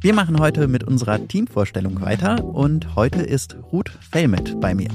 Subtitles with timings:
[0.00, 4.90] Wir machen heute mit unserer Teamvorstellung weiter und heute ist Ruth Fellmet bei mir.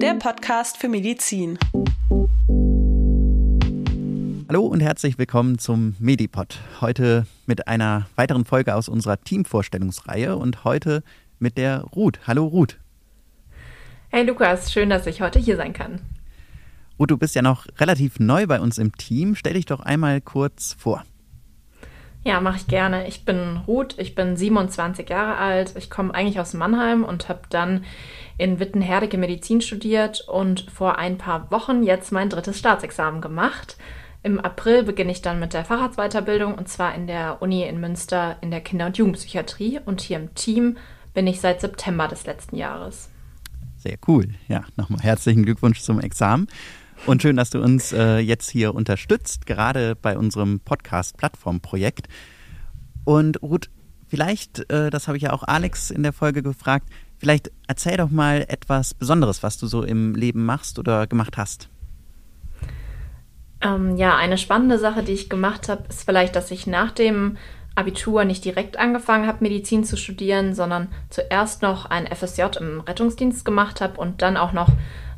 [0.00, 1.58] Podcast für Medizin.
[4.48, 6.58] Hallo und herzlich willkommen zum Medipod.
[6.80, 11.02] Heute mit einer weiteren Folge aus unserer Teamvorstellungsreihe und heute
[11.38, 12.18] mit der Ruth.
[12.26, 12.78] Hallo Ruth.
[14.08, 16.00] Hey Lukas, schön, dass ich heute hier sein kann.
[16.98, 19.34] Ruth, du bist ja noch relativ neu bei uns im Team.
[19.34, 21.04] Stell dich doch einmal kurz vor.
[22.22, 23.08] Ja, mache ich gerne.
[23.08, 25.74] Ich bin Ruth, ich bin 27 Jahre alt.
[25.76, 27.84] Ich komme eigentlich aus Mannheim und habe dann
[28.36, 33.78] in Wittenherdecke Medizin studiert und vor ein paar Wochen jetzt mein drittes Staatsexamen gemacht.
[34.22, 38.36] Im April beginne ich dann mit der Facharztweiterbildung und zwar in der Uni in Münster
[38.42, 40.76] in der Kinder- und Jugendpsychiatrie und hier im Team
[41.14, 43.08] bin ich seit September des letzten Jahres.
[43.78, 44.28] Sehr cool.
[44.46, 46.48] Ja, nochmal herzlichen Glückwunsch zum Examen.
[47.06, 52.08] Und schön, dass du uns äh, jetzt hier unterstützt, gerade bei unserem Podcast-Plattform-Projekt.
[53.04, 53.70] Und Ruth,
[54.06, 58.10] vielleicht, äh, das habe ich ja auch Alex in der Folge gefragt, vielleicht erzähl doch
[58.10, 61.68] mal etwas Besonderes, was du so im Leben machst oder gemacht hast.
[63.62, 67.36] Ähm, ja, eine spannende Sache, die ich gemacht habe, ist vielleicht, dass ich nach dem
[67.74, 73.44] Abitur nicht direkt angefangen habe, Medizin zu studieren, sondern zuerst noch ein FSJ im Rettungsdienst
[73.44, 74.68] gemacht habe und dann auch noch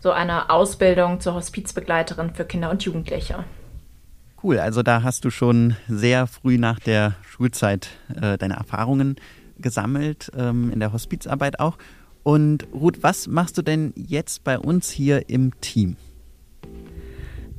[0.00, 3.44] so eine Ausbildung zur Hospizbegleiterin für Kinder und Jugendliche.
[4.42, 7.90] Cool, also da hast du schon sehr früh nach der Schulzeit
[8.20, 9.16] äh, deine Erfahrungen
[9.58, 11.76] gesammelt, ähm, in der Hospizarbeit auch.
[12.22, 15.96] Und Ruth, was machst du denn jetzt bei uns hier im Team?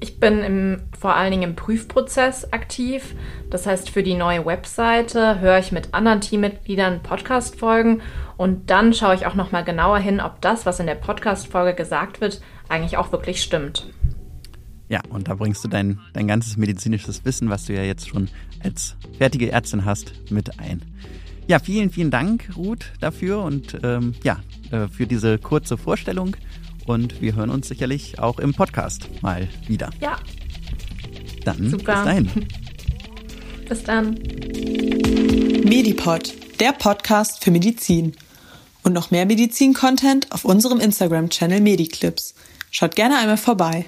[0.03, 3.15] Ich bin im, vor allen Dingen im Prüfprozess aktiv.
[3.51, 8.01] Das heißt, für die neue Webseite höre ich mit anderen Teammitgliedern Podcast-Folgen
[8.35, 12.19] und dann schaue ich auch nochmal genauer hin, ob das, was in der Podcast-Folge gesagt
[12.19, 13.91] wird, eigentlich auch wirklich stimmt.
[14.89, 18.27] Ja, und da bringst du dein, dein ganzes medizinisches Wissen, was du ja jetzt schon
[18.63, 20.81] als fertige Ärztin hast, mit ein.
[21.45, 24.39] Ja, vielen, vielen Dank, Ruth, dafür und ähm, ja,
[24.71, 26.35] äh, für diese kurze Vorstellung.
[26.91, 29.91] Und wir hören uns sicherlich auch im Podcast mal wieder.
[30.01, 30.19] Ja.
[31.45, 31.93] Dann Super.
[31.93, 32.29] bis dahin.
[33.69, 34.15] Bis dann.
[35.63, 38.11] Medipod, der Podcast für Medizin.
[38.83, 42.33] Und noch mehr Medizin-Content auf unserem Instagram-Channel Mediclips.
[42.71, 43.85] Schaut gerne einmal vorbei.